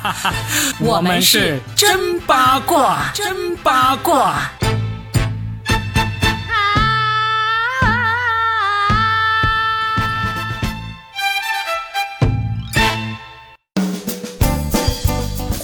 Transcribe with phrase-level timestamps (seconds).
[0.80, 4.61] 我们是真八卦，真八卦。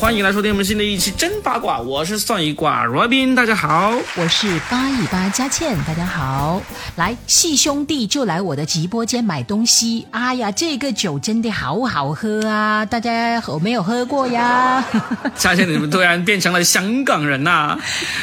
[0.09, 6.62] 欢迎来收听我们新的一期真八卦，我是算一卦 Robin，大家好，我是八一八佳倩，大家好。
[6.96, 10.07] 来，细兄弟就来我的直播间买东西。
[10.11, 12.86] 哎呀，这个酒真的好好喝啊！
[12.86, 14.82] 大家有没有喝过呀？
[15.36, 17.79] 佳倩，你们突然变成了香港人呐？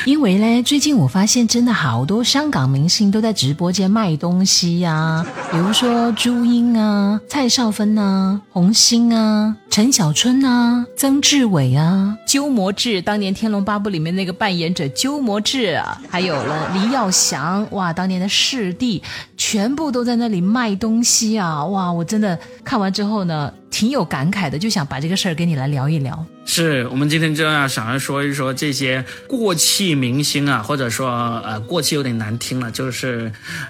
[0.05, 11.74] 因为呢，最近我发现真的好多香港明星都在直播间卖东西呀，比如说朱茵啊、蔡少芬啊、红星啊、陈小春啊、曾志伟。
[11.75, 19.01] 啊，鸠摩智当年《天龙八部》里面那个扮演者鸠摩智啊，还有了黎耀祥，哇，当年的师弟，
[19.37, 23.53] 全部都在那里卖东西啊，哇，我真的看完之后呢。
[23.71, 26.25] 挺有感慨的，就想把这个事儿跟你来聊一聊。
[26.45, 31.09] 是我们今天就要想要说一说这些过气明星啊，或者说
[31.43, 33.29] 呃过气有点难听了，就是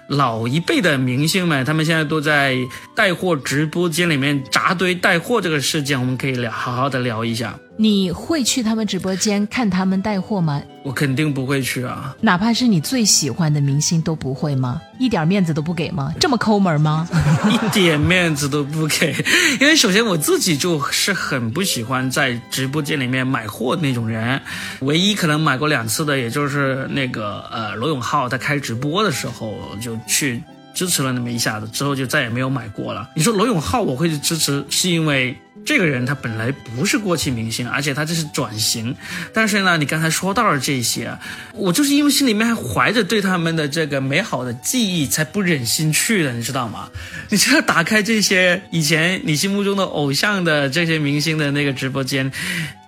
[0.09, 2.55] 老一辈的明星们，他们现在都在
[2.93, 7.57] 带货直播间里面扎堆带货这个事件，我们可以聊好好的聊一下。
[7.77, 10.61] 你会去他们直播间看他们带货吗？
[10.83, 12.15] 我肯定不会去啊！
[12.21, 14.81] 哪怕是你最喜欢的明星都不会吗？
[14.97, 16.13] 一点面子都不给吗？
[16.19, 17.07] 这么抠门吗？
[17.51, 19.13] 一点面子都不给，
[19.59, 24.41] 因为首先我自己就是很不喜欢在直播间里面买货那种人，
[24.79, 30.41] 唯一可能买过两次的，也就是那个呃罗永浩他开直播的时候就去
[30.75, 33.09] 支持了那么一下子，之后就再也没有买过了。
[33.15, 35.35] 你说罗永浩我会去支持，是因为。
[35.65, 38.95] 这个人他本来不是过气明星，而且他这是转型。
[39.33, 41.17] 但是呢，你刚才说到了这些，
[41.53, 46.87] 我就是因为心里面还怀着对他们的这个美好的记忆，才不忍心去的，你知道吗？
[47.31, 52.31] 你知道打开这些以前你心目中的偶像的这些明星的那个直播间。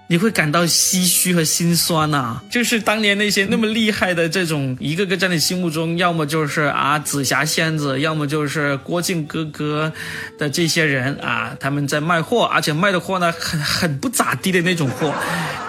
[0.09, 9.91] 你会感到唏嘘和心酸呐，就是当年那些那么厉害的这种一个个在你心目中，要么就是啊紫霞仙子，要么就是郭靖哥哥
[10.39, 15.13] 的这些人啊，他们在卖货，而且卖的货呢很很不咋地的那种货，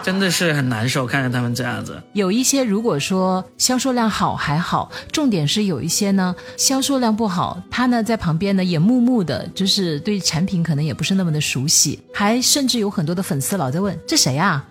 [0.02, 2.02] 真的是很难受，看着他们这样子。
[2.14, 14.34] 有一些如果说销售量好还好，重点是有一些呢销售量不好，他呢在旁边呢也木木的，就是对产品可能也不是那么的熟悉，还甚至有很多的粉丝老在问这谁。
[14.34, 14.38] 呀？
[14.38, 14.64] 啊，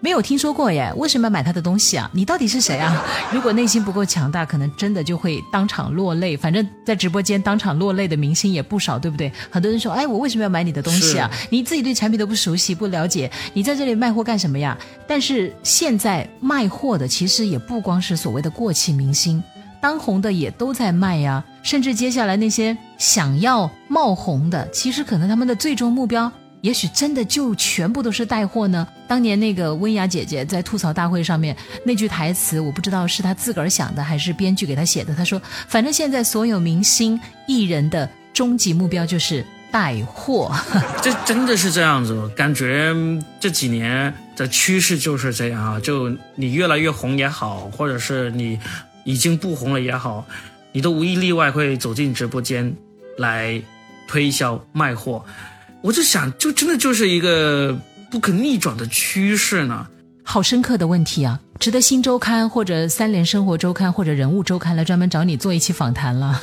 [0.00, 0.92] 没有听说过耶？
[0.96, 2.10] 为什么要买他的东西啊？
[2.12, 3.02] 你到底是谁啊？
[3.32, 6.36] 如果内心不够强大，可能真的就会当场落泪。
[6.36, 9.32] 反正，在直播间当场落泪的明星也不少，对不对？
[9.50, 11.30] 很多人说，哎，我为什么要买你的东西啊？
[11.48, 14.76] 你自己对产品都不熟悉、不了解，你在这里卖货干什么呀？
[15.06, 19.42] 但是现在卖货的其实也不光是所谓的过气明星，
[19.80, 21.42] 当红的也都在卖呀。
[21.62, 26.30] 甚至接下来那些想要冒红的，其实可能他们的最终目标。
[26.64, 28.88] 也许真的就全部都是带货呢？
[29.06, 31.54] 当年那个温雅姐姐在吐槽大会上面
[31.84, 35.14] 那句台词，我不知道是她自个儿想的还是编剧给她写的。
[35.14, 40.56] 她说：“反正现在所有明星艺人的终极目标就是带货。
[41.04, 42.94] ”这真的是这样子，感觉
[43.38, 45.78] 这几年的趋势就是这样啊！
[45.78, 48.58] 就你越来越红也好，或者是你
[49.04, 50.24] 已经不红了也好，
[50.72, 52.74] 你都无一例外会走进直播间
[53.18, 53.60] 来
[54.08, 55.22] 推销卖货。
[55.84, 57.78] 我就想，就真的就是一个
[58.10, 59.86] 不可逆转的趋势呢。
[60.22, 66.40] 好深刻的问题啊，值得《新周刊》或者《三联生活周刊》或者《人物周刊》来专门找你做一期访谈了。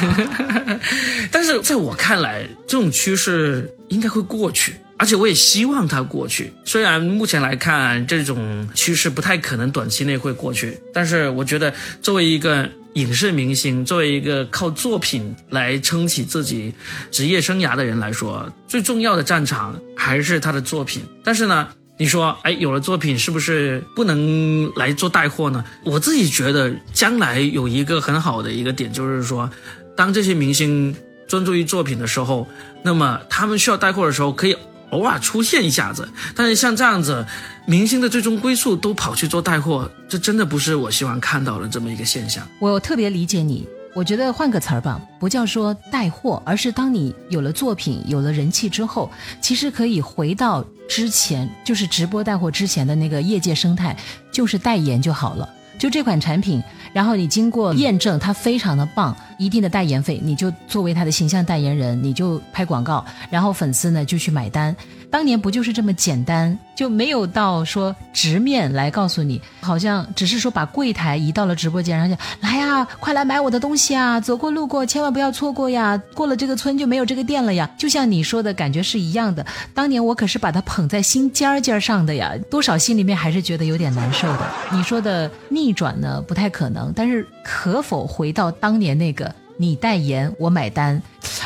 [1.30, 6.50] 但是在我看来，这种趋势应该会过去，而且我也希望它过去。
[6.64, 11.70] 虽然目前来看，这种趋势不太可能短期内会过去，但是我觉得
[12.00, 12.66] 作为一个。
[12.94, 16.72] 影视明星作为一个靠作品来撑起自己
[17.10, 21.02] 职业生涯的人来说，最重要的战场还是他的作品。
[21.22, 25.64] 但是呢，你说，哎，有了作品是不是不能来做带货呢？
[25.84, 29.50] 我自己觉得，将来有一个很好的一个点，就是说，
[29.96, 30.94] 当这些明星
[31.26, 32.48] 专注于作品的时候，
[32.82, 34.56] 那么他们需要带货的时候，可以。
[34.90, 37.26] 偶尔出现一下子，但是像这样子，
[37.68, 42.42] 明星的最终归宿都跑去做带货，这真的不是我希望看到的这么一个现象。
[42.58, 49.10] 我特别理解你，我觉得换个词儿吧，不叫说带货，而是当你有了作品、有了人气之后，
[49.42, 53.94] 其实可以回到之前，就是直播带货之前的那个业界生态，
[54.32, 55.46] 就是代言就好了。
[55.78, 56.62] 就这款产品，
[56.94, 64.74] 然后你经过验证，它非常的棒，一定的代言费，你就作为它的形象代言人，你就拍广告，然后粉丝呢就去买单。
[65.10, 79.44] 当年不就是这么简单，就没有到说直面来告诉你，好像只是说把柜台移到了直播间，然后就来呀，快来买我的东西啊，走过路过千万不要错过呀，过了这个村就没有这个店了呀，就像你说的感觉是一样的。
[79.72, 84.40] 当年我可是把它捧在心尖尖上的呀，多少心里面还是觉得有点难受的。
[84.70, 91.00] 你说的逆转呢，不太可能，但是可否回到当年那个你代言我买单？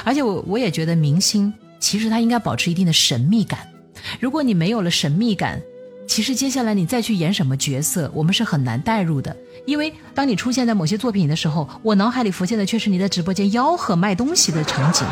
[0.05, 3.69] 而且我我也觉得明星其实他应该保持一定的神秘感。
[4.21, 5.61] 如果你没有了神秘感，
[6.07, 9.37] 其实接下来你再去演什么角色，我们是很难代入的。
[9.67, 15.05] 因为当你出现在某些作品的时候，我脑海里浮现的却是你在直播间吆喝卖东西的场景，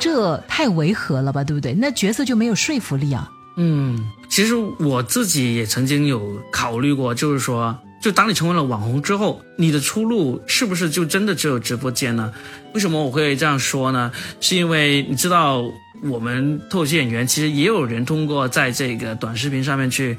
[0.00, 1.72] 这太违和了吧，对不对？
[1.74, 3.30] 那角色就没有说服力啊。
[3.56, 12.32] 嗯，其实我自己也曾经有考虑过，就是说，就当你成为了网红之后，你的出路是不是就真的只有直播间呢？
[12.74, 14.12] 为什么我会这样说呢？
[14.40, 15.62] 是因为你知道。
[16.08, 20.16] 我们透析演员其实也有人通过在这个短视频上面去，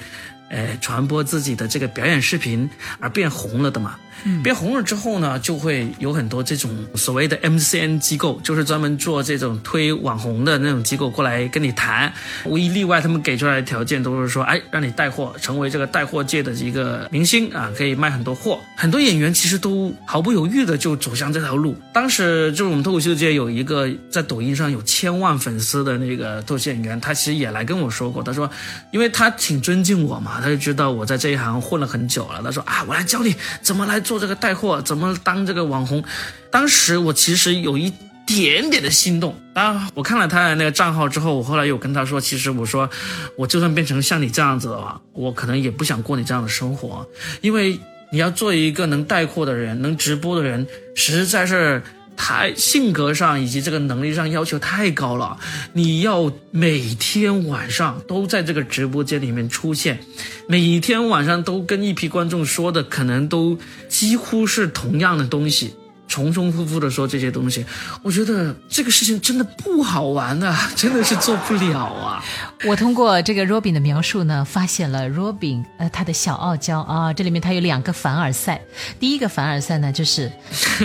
[0.49, 2.69] 呃，传播自己的这个表演视频
[2.99, 3.97] 而变红了的嘛。
[4.43, 12.11] 变红了之后呢，就会有很多这种所谓的 MCN 机构，就是专门做这种推网红的那种机构过来跟你谈。
[12.45, 18.59] 无一例外，他们给出来的条件都是说，哎，让你带货，成为这个带货界的一个明星啊，可以卖很多货。
[18.75, 21.75] 很多演员其实都毫不犹豫的就走向这条路。
[21.93, 28.49] 当时就是我们脱口秀界有一个在抖音上有千万粉丝的那个脱口秀演员，他其实也来跟我说过，他说，
[28.91, 33.97] 因为他挺尊敬我嘛，他就知道我在这一行混了很久了，他说啊，我来教你怎么来。
[34.07, 36.01] 做这个带货怎么当这个网红？
[36.49, 37.91] 当时我其实有一
[38.25, 39.35] 点点的心动。
[39.53, 42.89] 当然，我看了他的那个账号之后，我后来有跟他说，其实我说，
[43.35, 47.05] 我就算变成像你这样子的话，我可能也不想过你这样的生活，
[47.41, 47.77] 因为
[48.11, 50.65] 你要做一个能带货的人，能直播的人，
[50.95, 51.83] 实在是。
[52.17, 55.37] 太性格上以及这个能力上要求太高了，
[55.71, 59.99] 你要每天晚上都在这个直播间里面出现，
[60.47, 65.75] 每天晚上都跟一批观众说的可能都几乎是同样的东西。
[66.07, 67.65] 重重复复的说这些东西，
[68.01, 72.23] 我觉得这个事情真的不好玩啊， 真的是做不了啊。
[72.65, 78.59] 我通过这个 Robin 的描述呢，发现了 Robin 呃他的小傲娇啊，这里面他有两个凡尔赛。
[78.99, 80.31] 第一个凡尔赛呢，就是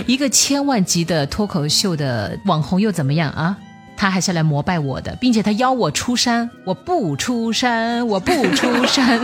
[0.05, 3.57] 一个千万级的脱口秀的网红又怎么样啊？
[3.95, 9.19] 他还是来膜拜我的，并且他邀我出山，我不出山，我不出山。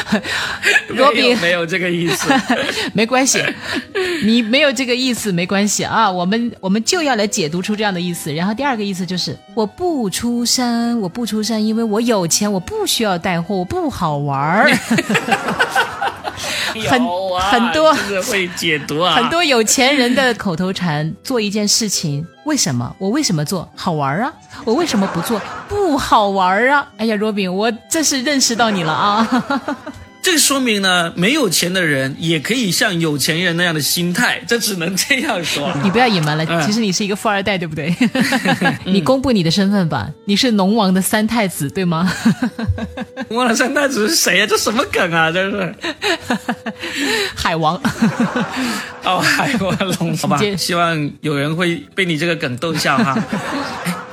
[0.88, 2.32] 罗宾没有这个意思，
[2.92, 3.42] 没关系，
[4.24, 8.32] 你没有这个意思没关系啊，我们我们就要来解读出这样的意思。
[8.32, 14.70] 然后第二个意思就是我不出山，我不出山，因为我有钱，我不需要带货，我不好玩儿。
[16.88, 17.00] 很
[17.52, 17.94] 很多
[18.24, 22.94] 会解读啊，很多有钱人的口头禅，做一件事情，为什么？
[22.98, 23.68] 我为什么做？
[23.74, 24.32] 好玩啊！
[24.64, 25.40] 我为什么不做？
[25.68, 26.86] 不好玩啊！
[26.98, 29.26] 哎呀，若饼，我这是认识到你了啊。
[30.24, 35.70] 这说明呢，没有钱的人也可以像有钱人那样的心态，这只能这样说。
[35.84, 37.94] 你不要隐瞒了，其实你是一个富二代，对不对？
[38.86, 42.10] 你公布你的身份吧，你是龙王的三太子，对吗？
[43.28, 44.46] 龙王的三太子是谁呀？
[44.48, 45.30] 这什么梗啊？
[45.30, 45.74] 这是
[47.36, 47.78] 海王。
[49.04, 50.40] 哦，海王龙，好吧。
[50.56, 53.14] 希望有人会被你这个梗逗笑哈。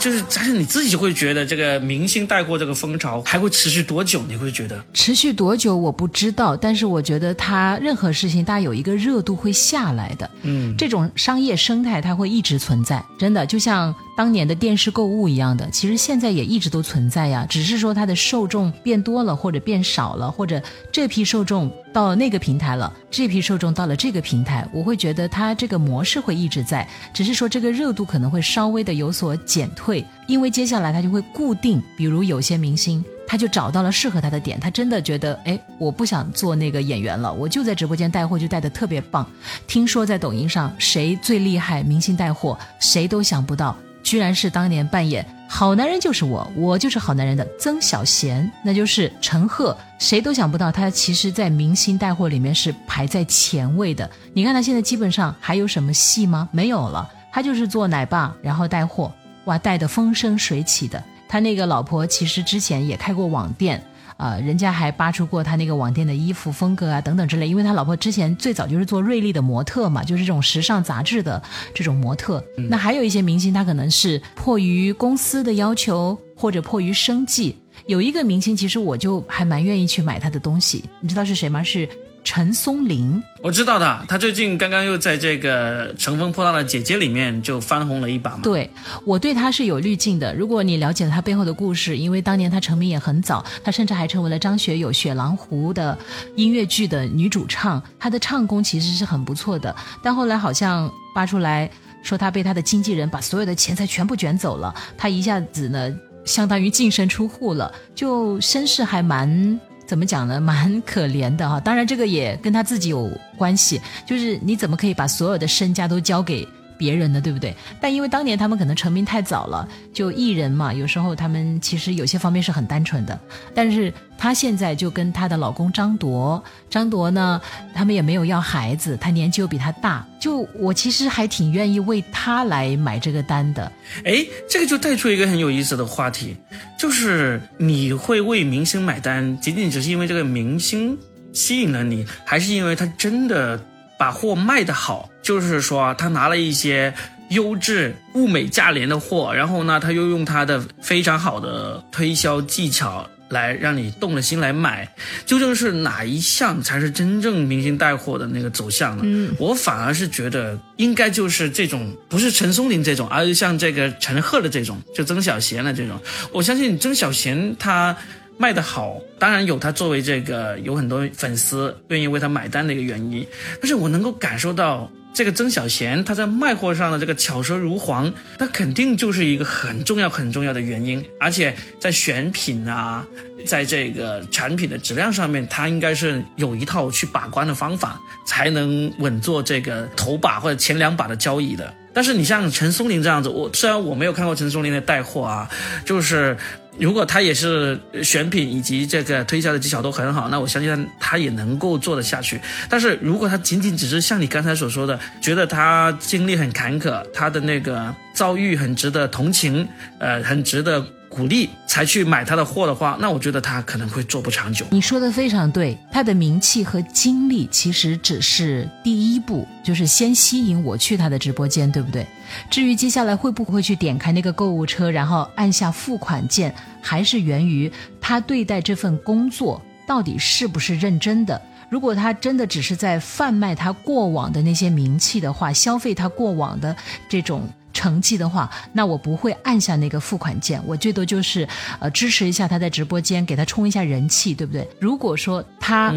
[0.02, 4.24] 就是，但是你自己会觉得这个明星带货这个风潮还会持续多久？
[4.28, 5.78] 你会觉得持续多久？
[5.78, 10.28] 我不知道，但是我觉得它任何事情，大家有一个热度会下来的。
[10.42, 13.94] 嗯，这种商业生态它会一直存在，真的就像。
[14.14, 20.62] 当年的电视购物一样的，其实现在也一直都存在呀，只是说它的受众变多了，或者变少了，或者
[20.92, 33.04] 这批受众到那个平台了，这批受众到了这个平台，我会觉得它这个模式会一直在，只是说这个热度可能会稍微的有所减退，因为接下来它就会固定，比如有些明星。
[33.28, 39.26] 他就找到了适合他的点，他真的觉得，哎，我不想做那个演员了，我就在直播间带货，就带的特别棒。
[39.68, 43.78] 听说在抖音上谁最厉害，明星带货，谁都想不到，
[44.12, 54.12] 居然是当年扮演好男人就是我，我就是好男人的曾小贤，那就是陈赫，谁都想不到他其实，在明星带货里面是排在前位的。
[54.34, 56.50] 你看他现在基本上还有什么戏吗？
[56.52, 59.10] 没有了，他就是做奶爸，然后带货，
[59.46, 61.02] 哇，带的风生水起的。
[61.30, 63.82] 他那个老婆其实之前也开过网店，
[64.22, 67.48] 啊，人家还扒出过他那个网店的衣服风格啊等等之类。
[67.48, 71.42] 因为他老婆之前最早就是做瑞丽的模特嘛，就是这种时尚杂志的
[71.74, 72.44] 这种模特。
[72.70, 77.58] 那还有一些明星，他可能是迫于公司的要求或者迫于生计。
[77.88, 81.64] 有一个明星，其实我就还蛮愿意去买他的东西，你知道是谁吗？
[81.64, 81.90] 是
[82.24, 83.22] 陈松伶。
[83.42, 88.40] 我知道的，他最近刚刚又在这个《乘风破浪的姐姐》里面就翻红了一把嘛。
[88.44, 88.70] 对
[89.04, 90.34] 我对他是有滤镜的。
[90.36, 95.98] 如果你了解了他背后的故事，因为当年他成名也很早，他甚至还成为了张学友《雪狼湖》的
[96.36, 99.76] 音乐剧的女主唱，她的唱功其实是很不错的。
[100.04, 101.70] 但后来好像扒出来
[102.04, 105.92] 说，他被他的经纪人把所有的钱财全部卷走了，他一下子呢，
[106.26, 109.60] 相当于净身出户了，就身世还蛮。
[109.92, 110.40] 怎么讲呢？
[110.40, 111.60] 蛮可怜的哈。
[111.60, 113.82] 当然，这个也跟他自己有关系。
[114.06, 116.48] 就是你怎么可以把所有的身家都交给？
[116.82, 117.56] 别人的对不对？
[117.80, 123.20] 但因为当年他们可能成名太早了，就艺人嘛，有时候他们其实有些方面是很单纯的。
[123.54, 127.40] 但是她现在就跟她的老公张铎，张铎呢，
[127.72, 133.72] 他们也没有要孩子，他年纪又比她大，就我其实还挺愿意为他来买这个单的。
[134.04, 136.36] 哎，这个就带出一个很有意思的话题，
[136.80, 140.98] 就是你会为明星买单，仅仅只是因为这个明星
[141.32, 143.64] 吸引了你，还是因为他真的？
[144.02, 146.94] 把货卖得好，就是说他拿了一些
[147.30, 154.94] 优质、物美价廉的货，然后呢，他又用他的非常好的推销技巧来让你动了心来买。
[155.26, 159.04] 究竟是哪一项才是真正明星带货的那个走向呢？
[159.06, 165.98] 嗯，我反而是觉得应该就是这种，不是陈松伶这种，而是像这个陈赫的这种，就曾小贤的这种。
[166.34, 167.96] 我相信曾小贤他。
[168.38, 173.26] 卖得好，当然有他作为这个有很多粉丝愿意为他买单的一个原因，
[173.60, 183.06] 但是我能够感受到这个曾小贤他在卖货上的这个巧舌如簧，那肯定就是一个很重要很重要的原因，而且在选品啊，
[183.46, 191.72] 在这个产品的质量上面，他应该是有一套去把关的方法，才能稳坐这个头把或者前两把的交易的。
[191.94, 195.48] 但是你像陈松林这样子，我虽然我没有看过陈松林的带货啊，
[195.86, 196.36] 就是。
[196.82, 202.42] 如果他也是选品以及这个推销的技巧都很好，那我相信他也能够做得下去。
[202.68, 209.68] 但是如果他仅仅只是像你刚才所说的，觉得他经历很坎坷，他的那个遭遇很值得同情，
[210.00, 210.84] 呃，很值得。
[211.12, 214.66] 鼓励才去买他的货的话，那我觉得他可能会做不长久。
[214.72, 222.08] 你说的非常对，他的名气和经历其实只是第一步，就是先吸引我去他的直播间，对不对？
[222.50, 231.40] 至于接下来会不会去点开那个购物车，然后按下付款键，还是源于他对待这份工作到底是不是认真的。
[231.70, 236.74] 如果他真的只是在贩卖他过往的那些名气的话，消费他过往的
[237.10, 237.50] 这种。
[237.74, 241.48] 成绩的话，那我不会按下那个付款键，我最多就是
[241.80, 244.68] 呃支持一下他在直播间，给他冲一下人气，对不对？
[244.80, 245.94] 如果说他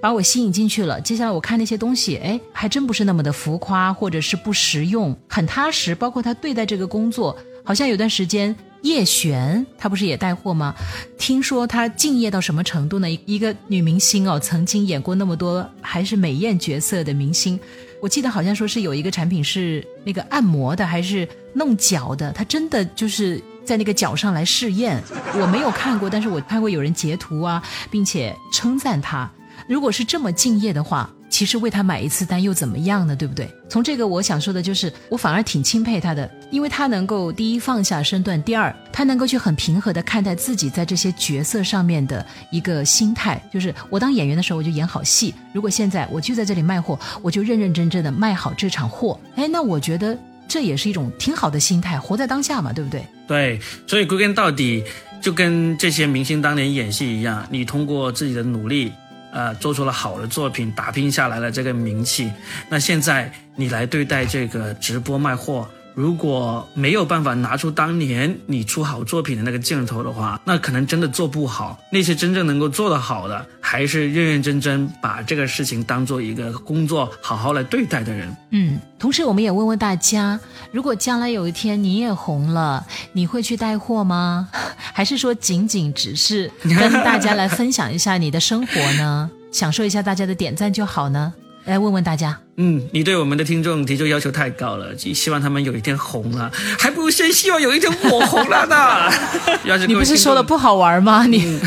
[0.00, 5.94] 把我吸引进去了，接下来我看那些东西，哎，还真不是那么的浮夸，或者是不实用，很踏实。
[5.94, 8.54] 包括他对待这个工作，好像有段时间
[8.84, 10.74] 叶璇她不是也带货吗？
[11.18, 13.10] 听说她敬业到什么程度呢？
[13.26, 17.58] 一个女明星哦，曾经演过那么多还是美艳角色的明星。
[18.00, 25.02] 我记得好像说是有一个产品是那个按摩的，还是弄脚的，她真的就是在那个脚上来试验。
[25.40, 29.30] 我没有看过，但是我看过有人截图啊，并且称赞他。
[29.66, 31.10] 如果是这么敬业的话。
[31.34, 33.16] 其实为他买一次单又怎么样呢？
[33.16, 33.52] 对不对？
[33.68, 43.42] 从这个我想说的就是，我反而挺钦佩他的，因为他能够第一放下身段，第二他能够去很平和的看待自己在这些角色上面的一个心态。
[43.52, 49.18] 就是我当演员的时候，我就演好戏；如果现在我就在这里卖货，我就认认真真的卖好这场货。
[49.34, 53.04] 哎，那我觉得这也是一种挺好的心态，活在当下嘛，对不对？
[53.26, 54.84] 对，所以归根到底，
[55.20, 58.92] 就跟这些明星当年演戏一样，你通过自己的努力。
[59.34, 62.32] 呃，做出了好的作品，打拼下来了这个名气。
[62.68, 65.68] 那现在你来对待这个直播卖货。
[65.94, 71.78] 如果没有办法拿出当年你出好作品的那个劲头的话，那可能真的做不好。
[71.90, 78.36] 那些真正能够做得好的，还是认认真真把这个事情当做一个工作，好好来对待的人。
[78.50, 80.38] 嗯，同时我们也问问大家，
[80.72, 84.48] 如果将来有一天你也红了，你会去带货吗？
[84.92, 89.30] 还是说仅仅只是跟大家来分享一下你的生活呢？
[89.52, 91.32] 享受一下大家的点赞就好呢？
[91.64, 92.38] 来问问大家。
[92.56, 99.12] 嗯，你对我们的听众提出要求太高了，希望他们有一天红了，还不如先希望有一天我红了呢。
[99.66, 101.26] 要是你不是说的不好玩吗？
[101.26, 101.58] 你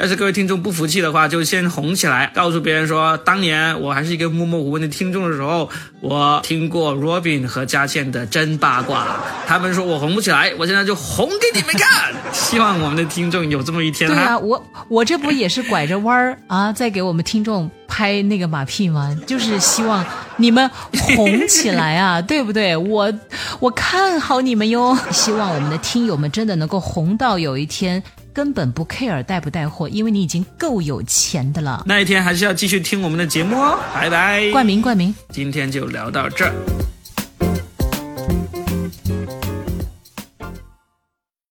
[0.00, 5.70] 要是各位听众不服气的话，就先红起来，告诉别人说，当年我还是一个默默无闻的听众的时候，
[6.00, 12.12] 我听过 Robin 和佳倩的真八卦，他们说我红不起来，我现在就红给你们看。
[12.32, 14.10] 希望我们的听众有这么一天。
[14.10, 19.16] 对啊，我我这不也是拐着弯儿啊，在给我们听众拍那个马屁吗？
[19.24, 20.04] 就是希望。
[20.36, 20.68] 你们
[21.14, 22.76] 红起来啊， 对不对？
[22.76, 23.12] 我
[23.60, 31.84] 我看好你们哟， 希望我们的听友们真的能够红到有一天根本不 care 带不带货，因为你已经够有钱的了。
[31.86, 34.50] 那一天还是要继续听我们的节目哦，拜拜。
[34.50, 36.52] 冠名冠名，今天就聊到这儿。